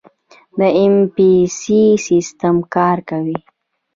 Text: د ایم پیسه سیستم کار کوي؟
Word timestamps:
د 0.57 0.59
ایم 0.77 0.95
پیسه 1.15 1.81
سیستم 2.07 2.55
کار 2.75 2.97
کوي؟ 3.09 3.37